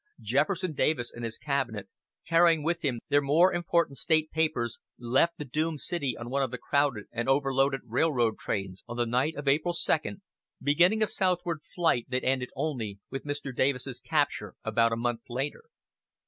Jefferson 0.19 0.73
Davis 0.73 1.11
and 1.13 1.23
his 1.23 1.37
cabinet, 1.37 1.87
carrying 2.27 2.63
with 2.63 2.81
them 2.81 2.97
their 3.09 3.21
more 3.21 3.53
important 3.53 3.99
state 3.99 4.31
papers, 4.31 4.79
left 4.97 5.37
the 5.37 5.45
doomed 5.45 5.79
city 5.79 6.17
on 6.17 6.27
one 6.27 6.41
of 6.41 6.49
the 6.49 6.57
crowded 6.57 7.05
and 7.11 7.29
overloaded 7.29 7.81
railroad 7.85 8.39
trains 8.39 8.83
on 8.87 8.97
the 8.97 9.05
night 9.05 9.35
of 9.35 9.47
April 9.47 9.75
2, 9.75 9.97
beginning 10.59 11.03
a 11.03 11.05
southward 11.05 11.59
flight 11.75 12.07
that 12.09 12.23
ended 12.23 12.49
only 12.55 12.97
with 13.11 13.25
Mr. 13.25 13.55
Davis's 13.55 13.99
capture 13.99 14.55
about 14.63 14.91
a 14.91 14.95
month 14.97 15.25
later. 15.29 15.65